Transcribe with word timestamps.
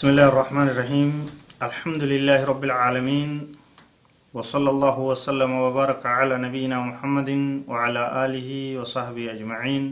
بسم 0.00 0.16
الله 0.16 0.32
الرحمن 0.32 0.68
الرحيم. 0.72 1.10
الحمد 1.60 2.02
لله 2.08 2.40
رب 2.48 2.62
العالمين 2.64 3.30
وصلى 4.32 4.70
الله 4.72 4.96
وسلم 4.96 5.50
وبارك 5.64 6.00
على 6.08 6.40
نبينا 6.40 6.80
محمد 6.80 7.30
وعلى 7.68 8.02
آله 8.24 8.80
وصحبه 8.80 9.36
أجمعين. 9.36 9.84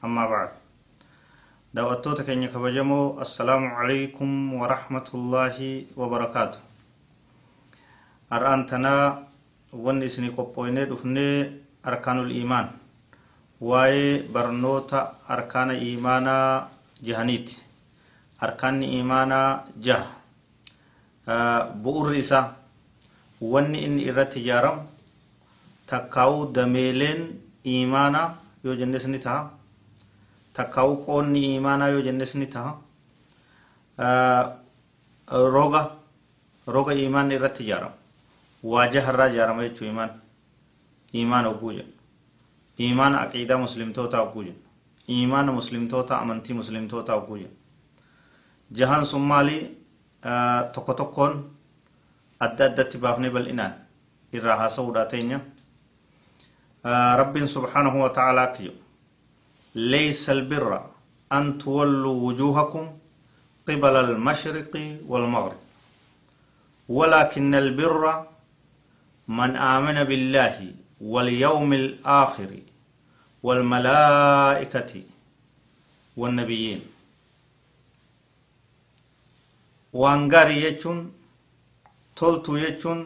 أما 0.00 0.24
بعد 0.24 0.50
دعوتو 1.76 2.16
تكني 2.16 2.48
كبجمو 2.48 3.20
السلام 3.20 3.76
عليكم 3.76 4.28
ورحمة 4.56 5.08
الله 5.14 5.56
وبركاته. 6.00 6.60
أرأنتنا 8.32 8.94
ون 9.84 10.00
إسني 10.00 10.32
قبويني 10.32 10.88
دفني 10.88 11.28
أركان 11.84 12.24
الإيمان. 12.24 12.66
واي 13.60 14.32
برنوتا 14.32 15.28
أركان 15.28 15.76
إيمانا 15.76 16.68
جهنيتي 17.04 17.63
arkaanni 18.40 18.86
imaanaa 19.00 19.64
jaha 19.80 20.06
bu'urri 21.82 22.18
isaa 22.18 22.46
wanni 23.40 23.78
inni 23.86 24.02
irratti 24.10 24.40
ijaaramu 24.40 24.82
takkaa'uu 25.90 26.52
dameeleen 26.54 27.22
imaanaa 27.64 28.28
yoo 28.64 28.74
jennes 28.80 29.06
ni 29.06 29.18
taha 29.18 29.50
takkaa'uu 30.56 30.96
qoonni 31.06 31.40
imaanaa 31.56 31.88
yoo 31.94 32.02
jennes 32.02 32.34
ni 32.34 32.46
taha 32.46 32.72
roga 35.54 35.82
roga 36.66 36.92
imaanni 36.94 37.34
irratti 37.34 37.62
ijaaramu 37.64 37.94
waa 38.72 38.86
jaharraa 38.88 39.28
ijaarama 39.32 39.62
jechuu 39.68 39.84
imaan 39.88 40.10
imaana 41.12 41.48
oguu 41.48 41.72
jedhu 41.72 41.92
imaana 42.78 43.20
aqiidaa 43.24 43.58
muslimtoota 43.66 44.22
oguu 44.22 44.42
jedhu 44.42 44.60
imaana 45.06 45.52
muslimtoota 45.52 46.18
amantii 46.18 46.54
muslimtoota 46.60 47.14
oguu 47.14 47.36
jedhu 47.42 47.56
جهان 48.72 49.04
سمالي 49.04 49.60
تقطقون 50.74 51.34
آه، 51.34 51.42
تكون 51.42 51.54
أدى 52.42 52.64
أدى 52.64 52.84
تبافني 52.84 53.28
بالإنان 53.28 53.72
إراها 54.34 54.68
سوداتين 54.68 55.40
آه، 56.86 57.16
رب 57.16 57.46
سبحانه 57.46 57.94
وتعالى 58.04 58.52
كيو. 58.56 58.72
ليس 59.74 60.30
البر 60.30 60.70
أن 61.32 61.58
تولوا 61.58 62.20
وجوهكم 62.26 62.84
قبل 63.68 63.94
المشرق 63.96 64.98
والمغرب. 65.08 65.60
ولكن 66.88 67.54
البر 67.54 68.26
من 69.28 69.56
آمن 69.56 70.04
بالله 70.04 70.56
واليوم 71.00 71.72
الآخر 71.72 72.50
والملائكة 73.42 74.92
والنبيين. 76.16 76.80
Waan 80.02 80.28
gaarii 80.32 80.60
jechuun 80.64 81.00
toltuu 82.20 82.58
jechuun 82.64 83.00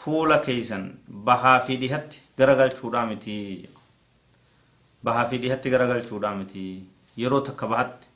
fuula 0.00 0.38
keeysan 0.46 0.84
bahaa 1.28 1.58
fi 1.66 1.76
dhihatti 1.82 2.22
garagalchuudhaa 2.38 3.06
miti 3.10 3.36
bahaa 5.04 5.24
fi 5.30 5.38
dhihatti 5.44 5.70
garagalchuudhaa 5.74 6.34
miti 6.40 6.64
yeroo 7.22 7.40
takka 7.48 7.66
bahatti 7.72 8.06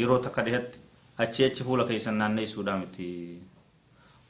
yeroo 0.00 0.18
takka 0.26 0.42
dhihatti 0.46 0.78
achi 1.24 1.44
achi 1.48 1.64
fuula 1.70 1.84
keeysan 1.90 2.16
naanneessuudhaa 2.22 2.78
miti 2.84 3.10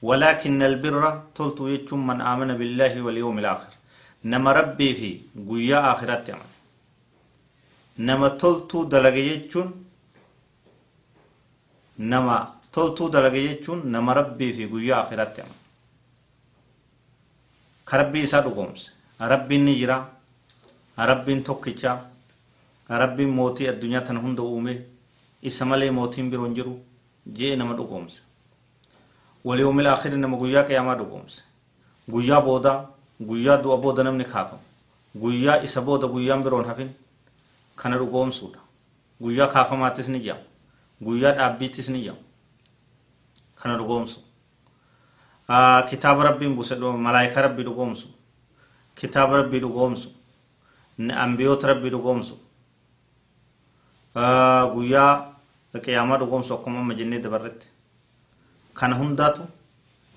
ولكن 0.09 0.63
البر 0.71 1.03
تلتو 1.37 1.65
يجون 1.75 2.01
من 2.09 2.19
آمن 2.33 2.51
بالله 2.61 2.93
واليوم 3.05 3.37
الآخر 3.43 3.73
نما 4.33 4.51
ربي 4.61 4.89
في 4.99 5.11
قويا 5.49 5.79
آخرات 5.93 6.29
يعمل 6.29 6.51
نما 8.09 8.29
تلتو 8.43 8.79
دلق 8.93 9.17
يجون 9.31 9.69
نما 12.11 12.39
toltuu 12.75 13.09
dalage 13.11 13.41
jechuun 13.49 13.83
nama 13.91 14.15
rabbii 14.15 14.53
fi 14.53 14.67
guyyaa 14.67 15.01
akhiratti 15.05 15.41
amanu 15.41 15.61
ka 17.85 17.97
rabbii 17.97 18.23
isaa 18.23 18.41
dhugoomse 18.43 18.91
rabbiin 19.19 19.65
ni 19.65 19.75
jira 19.77 19.99
rabbiin 20.97 21.43
tokkicha 21.45 21.99
rabbiin 22.89 23.31
mootii 23.31 23.69
addunyaa 23.69 24.01
tana 24.01 24.21
hunda 24.21 24.43
uume 24.43 24.75
isa 25.43 25.65
malee 25.65 25.91
mootiin 25.91 26.31
biroon 26.31 26.55
jiru 26.55 26.79
jee 27.37 27.57
nama 27.57 27.75
dhugoomse. 27.77 28.21
Waliyoomi 29.45 29.83
laakhiri 29.83 30.17
nama 30.19 30.37
guyyaa 30.37 30.63
qiyaamaa 30.65 30.95
dhugoomse. 30.99 31.43
Guyyaa 32.11 32.41
booda 32.41 32.89
guyyaa 33.21 33.57
du'a 33.63 33.77
booda 33.77 34.03
namni 34.05 34.25
kaafamu 34.25 34.63
guyyaa 35.21 35.63
isa 35.63 35.81
booda 35.83 36.07
guyyaan 36.09 36.43
biroon 36.43 36.65
hafin 36.65 36.91
kana 37.77 37.99
dhugoomsuudha. 37.99 38.59
Guyyaa 39.23 39.47
kaafamaattis 39.49 40.09
ni 40.09 40.21
jedhama 40.21 40.45
guyyaa 41.05 41.33
dhaabbiittis 41.33 41.89
ni 41.89 42.01
jedhama 42.03 42.21
kana 43.65 43.77
dhugoomsu 43.81 44.21
kitaaba 45.91 46.25
rabbiin 46.25 46.55
buse 46.57 46.75
malaayika 46.77 47.43
rabbii 47.43 47.65
dhugoomsu 47.65 48.09
kitaaba 48.95 49.37
rabbii 49.43 49.61
dhugoomsu 49.61 50.09
ambiyoota 51.25 51.67
rabbii 51.73 51.91
dhugoomsu 51.95 52.35
guyyaa 54.75 55.13
qiyaamaa 55.85 56.19
dhugoomsu 56.23 56.55
akkuma 56.55 56.79
amma 56.81 56.95
jennee 56.99 57.21
dabarretti 57.23 57.67
kana 58.75 58.97
hundaatu 59.01 59.43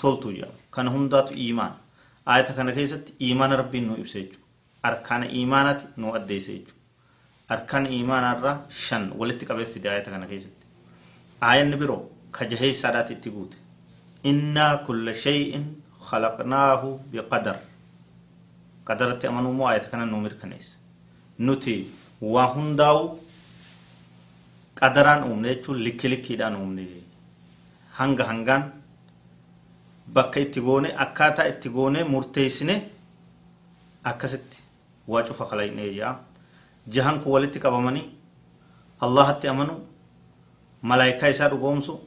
toltuu 0.02 0.32
jedhama 0.32 0.60
kana 0.72 0.92
hundaatu 0.92 1.34
iimaan 1.46 1.74
ayata 2.26 2.54
kana 2.54 2.72
keessatti 2.80 3.14
iimaana 3.22 3.56
rabbiin 3.64 3.88
nu 3.88 3.96
ibse 4.04 4.20
jechuudha 4.22 4.44
arkaana 4.92 5.26
iimaanaati 5.40 5.86
nu 5.98 6.14
addeesse 6.20 6.52
jechuudha 6.58 6.76
arkaana 7.56 7.90
iimaanaarraa 7.90 8.56
shan 8.86 9.10
walitti 9.20 9.46
qabee 9.50 9.66
fide 9.74 9.90
ayata 9.96 10.12
kana 10.12 10.28
keessatti 10.28 10.66
aayanni 11.42 11.78
biroo 11.82 12.02
kajahee 12.32 12.74
sadaatti 12.74 13.14
itti 13.14 13.30
guute 13.36 13.58
innaa 14.24 14.78
kulla 14.86 15.14
shay'in 15.14 15.66
khalaqnaahu 16.10 16.90
biqadar 17.12 17.58
qadarratti 18.88 19.28
amanummoo 19.28 19.68
ayata 19.68 19.90
kana 19.92 20.06
nuu 20.06 20.20
mirkaneessa 20.26 20.78
nuti 21.40 21.76
waa 22.22 22.48
hundaa'u 22.56 23.04
qadaraan 24.80 25.24
uumne 25.30 25.48
jechuun 25.54 25.84
likki 25.88 26.10
likkiidhaan 26.14 26.56
uumne 26.62 26.86
hanga 28.00 28.24
hangaan 28.30 28.64
bakka 30.14 30.40
itti 30.46 30.62
goone 30.62 30.94
akkaataa 31.06 31.46
itti 31.52 31.70
goone 31.70 32.04
murteessine 32.14 32.76
akkasitti 34.12 34.58
waa 35.08 35.24
cufa 35.28 35.46
kalaynee 35.46 35.90
jaa 36.00 36.14
jahan 36.96 37.20
kun 37.24 37.32
walitti 37.34 37.60
qabamanii 37.60 38.06
allahatti 39.08 39.48
amanu 39.54 39.74
malaayikaa 40.82 41.28
isaa 41.36 41.50
dhugoomsu 41.54 42.00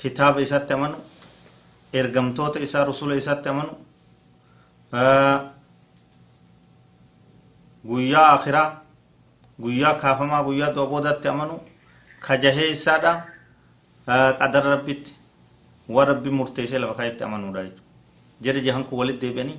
kitaaba 0.00 0.40
isaatti 0.46 0.72
amanu 0.78 0.96
ergamtoota 2.00 2.58
isaa 2.66 2.84
rusula 2.88 3.14
isaatti 3.22 3.48
amanu 3.52 3.72
guyyaa 7.88 8.28
akiraa 8.36 8.66
guyyaa 9.62 9.94
kaafamaa 10.02 10.42
guyyaa 10.48 10.72
du'a 10.74 10.86
boodatti 10.92 11.28
amanu 11.28 11.54
ka 12.26 12.36
jahee 12.42 12.70
isaadha 12.76 13.12
qadara 14.40 14.70
rabbitti 14.76 15.12
waan 15.88 16.08
rabbi 16.10 16.30
murteessee 16.38 16.78
lafa 16.82 16.94
kaayetti 17.00 17.24
amanuudha 17.24 17.62
jechuudha 17.66 17.82
jedhe 18.46 18.60
jahan 18.66 18.84
kun 18.88 18.98
walitti 19.00 19.26
deebi'anii 19.26 19.56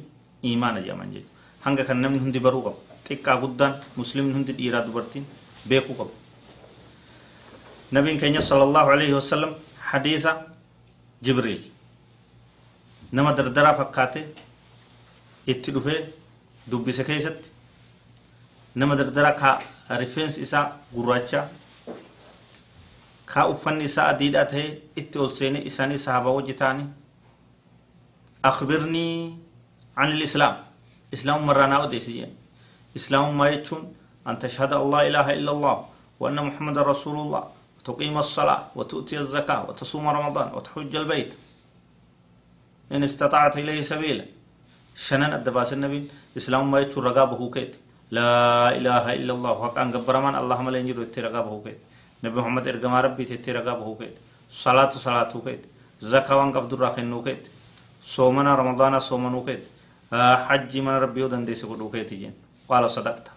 imaana 0.54 0.80
jedhaman 0.86 1.12
jechuudha 1.14 1.64
hanga 1.66 1.84
kan 1.90 1.98
namni 2.04 2.20
hundi 2.26 2.40
baruu 2.46 2.62
qabu 2.68 2.80
xiqqaa 3.08 3.38
guddaan 3.44 3.74
muslimni 4.00 4.34
hundi 4.38 4.54
dhiiraa 4.60 4.84
dubartiin 4.88 5.26
beekuu 5.70 5.96
qabu 6.00 6.14
nabiin 7.92 8.20
keenya 8.22 8.42
sallallahu 8.50 8.90
alaihi 8.96 9.14
wasallam 9.20 9.52
hadiisa 9.92 10.32
jibriil 11.22 11.62
nama 13.12 13.34
dardaraa 13.34 13.74
fakkaate 13.80 14.22
itti 15.54 15.72
dhufee 15.76 16.00
dubbise 16.72 17.04
keessatti 17.04 17.50
nama 18.76 18.96
dardaraa 18.96 19.34
ka 19.42 19.98
rifeensi 20.02 20.42
isaa 20.46 20.66
gurraacha 20.94 21.42
ka 23.26 23.48
uffanni 23.54 23.84
isaa 23.90 24.08
adiidhaa 24.14 24.46
ta'e 24.54 24.66
itti 25.02 25.20
ol 25.24 25.30
seenee 25.38 25.64
isaanii 25.72 25.98
sahabaa 26.06 26.36
wajji 26.38 26.54
ta'anii 26.62 26.88
akhbirnii 28.52 29.38
an 29.96 30.14
islaam 30.28 30.56
islaamummaa 31.18 31.54
irraa 31.56 31.68
naa 31.74 31.82
odeessi 31.88 32.14
jeen 32.20 32.34
islaamummaa 33.02 33.50
jechuun 33.56 33.84
an 34.26 34.38
tashhada 34.46 34.76
allah 34.84 35.02
ilaaha 35.10 35.34
illa 35.40 35.52
allah 35.58 35.78
wa 36.20 36.30
anna 36.30 36.44
muhammadan 36.50 36.86
rasuulullah 37.80 37.90
تقيم 37.90 38.18
الصلاة 38.18 38.62
وتؤتي 38.76 39.20
الزكاة 39.20 39.70
وتصوم 39.70 40.08
رمضان 40.08 40.54
وتحج 40.54 40.96
البيت. 40.96 41.34
إن 42.92 43.04
استطعت 43.04 43.58
إليه 43.58 43.82
سبيلا. 43.82 44.26
شنن 44.96 45.34
الدباس 45.34 45.74
النبي؟ 45.74 46.10
إسلام 46.38 46.72
ما 46.72 46.80
يتشو 46.80 47.00
رقابه 47.02 47.52
كيت. 47.52 47.76
لا 48.12 48.70
إله 48.78 49.14
إلا 49.14 49.34
الله. 49.34 49.56
حقا 49.64 49.84
قبر 49.84 50.16
من 50.22 50.36
اللهم 50.36 50.70
لا 50.70 50.78
ينجر 50.78 51.02
يتي 51.02 51.22
رقابه 51.22 51.64
كيت. 51.64 51.80
نبي 52.24 52.40
محمد 52.40 52.68
إرقام 52.68 52.94
ربي 52.94 53.26
تتي 53.26 53.52
رقابه 53.52 53.96
كيت. 53.96 54.16
صلاة 54.52 54.90
صلاة 54.90 55.32
كيت. 55.46 55.62
زكاة 56.02 56.36
وان 56.36 56.52
قبض 56.52 56.74
الراخن 56.74 57.24
كيت. 57.24 57.48
صومنا 58.04 58.56
رمضان 58.56 59.00
صومنا 59.00 59.44
كيت. 59.48 59.64
حج 60.48 60.78
من 60.78 60.96
ربي 61.04 61.24
ودن 61.24 61.46
ديس 61.46 61.66
قدو 61.66 61.90
كيت 61.92 62.34
قال 62.70 62.90
صدقت. 62.90 63.28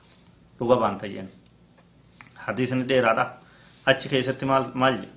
رقابان 0.62 0.98
تجين 0.98 1.28
حديث 2.36 2.72
ندير 2.72 3.10
هذا. 3.10 3.41
Achi 3.87 4.08
keessatti 4.08 4.44
maal 4.44 4.70
jedhe 4.75 5.11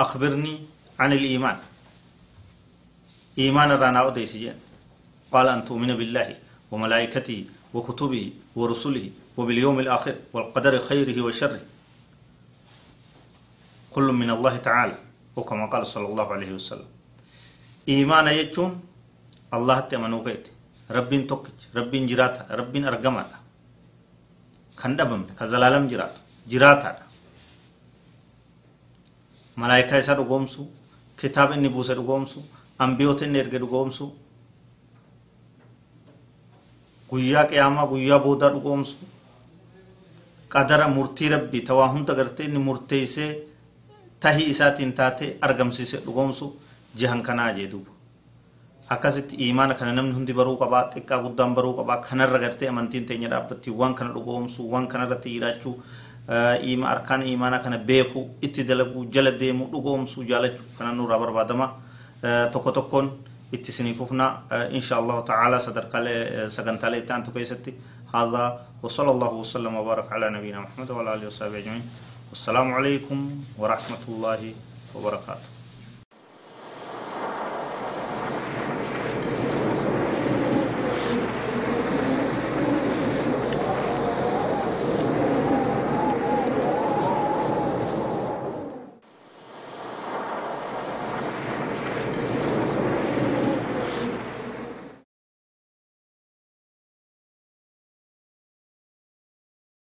أخبرني 0.00 0.54
عن 0.98 1.12
الإيمان. 1.12 1.58
إيمان 3.38 3.70
رانا 3.70 4.02
وديسجين 4.02 4.54
قال 5.32 5.48
أن 5.48 5.64
تؤمن 5.64 5.92
بالله 5.92 6.36
وملائكته 6.72 7.44
وكتبه 7.74 8.32
ورسله 8.56 9.10
وباليوم 9.36 9.76
الآخر 9.84 10.14
والقدر 10.32 10.78
خيره 10.88 11.20
وشره. 11.20 11.60
كل 13.92 14.08
من 14.12 14.30
الله 14.30 14.56
تعالى 14.56 14.96
وكما 15.36 15.66
قال 15.68 15.86
صلى 15.86 16.06
الله 16.06 16.32
عليه 16.32 16.52
وسلم. 16.56 16.88
إيمان 17.88 18.26
يجون 18.28 18.80
الله 19.52 19.80
تأمنوا 19.80 20.24
بيت 20.24 20.48
ربين 20.90 21.26
توكج 21.26 21.76
ربين 21.76 22.06
جراتا. 22.06 22.48
ربين 22.56 22.84
أرقماتا. 22.88 23.38
كان 24.80 24.96
دبم 24.96 25.36
كزلالم 25.36 25.84
جرات 25.92 26.14
جراتا. 26.48 27.09
ملائكة 29.62 29.94
إسا 29.98 30.12
رقومسو 30.20 30.62
كتاب 31.20 31.48
إني 31.56 31.68
بوسى 31.74 31.92
رقومسو 32.00 32.40
أنبيوت 32.84 33.20
إني 33.26 33.38
إرقى 33.40 33.58
رقومسو 33.64 34.06
guyyaa 37.10 37.44
qiyaamaa 37.50 37.86
guyyaa 37.90 38.18
boodaa 38.24 38.50
dhugoomsu 38.54 38.96
qadara 40.52 40.88
murtii 40.96 41.28
rabbii 41.34 41.60
tawaa 41.68 41.88
hunda 41.94 42.14
gartee 42.14 42.46
inni 42.46 42.58
murteeysee 42.66 43.30
tahii 44.20 44.46
isaatiin 44.52 44.92
taate 44.98 45.26
argamsiise 45.46 45.96
dhugoomsu 46.04 46.46
jihan 46.98 47.22
kanaa 47.28 47.52
jee 47.56 47.66
duuba 47.72 47.90
akkasitti 48.94 49.34
imaana 49.48 49.74
kana 49.74 49.92
namni 49.98 50.14
hundi 50.18 50.32
baruu 50.40 50.56
qabaa 50.62 50.84
xiqqaa 50.94 51.18
guddaan 51.24 51.54
baruu 51.54 51.74
qabaa 51.80 51.96
kanarra 52.08 52.38
gartee 52.44 52.68
amantiin 52.72 53.06
teenya 53.10 53.28
dhaabbatti 53.34 53.70
waan 53.80 53.94
kana 53.94 54.10
dhugoomsu 54.14 54.60
waan 54.72 54.86
kanarratti 54.92 55.28
jiraachuu 55.34 55.74
ima 55.74 55.78
arkaan 56.30 57.22
imaana 57.22 57.58
kana 57.58 57.78
beeku 57.78 58.30
itti 58.42 58.64
dalaguu 58.64 59.04
jala 59.10 59.30
deemu 59.30 59.66
dhugoomsu 59.72 60.24
jaalachuu 60.24 60.64
kana 60.78 60.92
nurraa 60.92 61.18
barbaadama 61.18 61.66
tokko 62.52 62.72
tokkoon 62.72 63.10
itti 63.52 63.72
sinifufna 63.72 64.42
insha 64.70 64.96
allahu 64.96 65.22
taala 65.22 65.60
sadarkaalee 65.60 66.48
sagantaalee 66.50 66.98
itti 67.02 67.12
aantu 67.12 67.30
keessatti 67.30 67.74
هذا 68.14 68.44
وصلى 68.82 69.10
الله 69.10 69.32
وسلم 69.42 69.70
وبارك 69.76 70.12
على 70.12 70.26
نبينا 70.34 70.58
محمد 70.66 70.90
وعلى 70.90 71.10
اله 71.14 71.26
وصحبه 71.30 71.58
اجمعين 71.62 71.84
والسلام 72.34 72.68
عليكم 72.74 73.18
ورحمه 73.58 74.02
الله 74.08 74.40
وبركاته 74.94 75.59